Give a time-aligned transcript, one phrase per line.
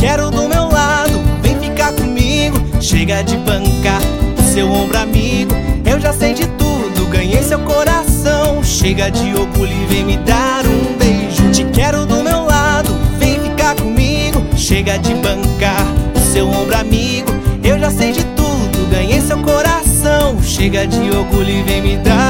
[0.00, 2.58] quero do meu lado, vem ficar comigo.
[2.80, 4.00] Chega de bancar
[4.38, 5.52] o seu ombro amigo.
[5.84, 8.64] Eu já sei de tudo, ganhei seu coração.
[8.64, 11.50] Chega de orgulho e vem me dar um beijo.
[11.52, 14.42] Te quero do meu lado, vem ficar comigo.
[14.56, 15.86] Chega de bancar
[16.16, 17.30] o seu ombro amigo.
[17.62, 20.42] Eu já sei de tudo, ganhei seu coração.
[20.42, 22.29] Chega de orgulho e vem me dar.